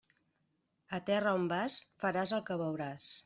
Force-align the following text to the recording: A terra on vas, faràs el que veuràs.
A 0.97 0.99
terra 1.09 1.35
on 1.41 1.45
vas, 1.53 1.77
faràs 2.05 2.35
el 2.39 2.45
que 2.51 2.61
veuràs. 2.65 3.15